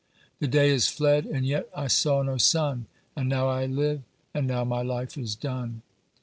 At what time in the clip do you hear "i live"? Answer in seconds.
3.49-4.01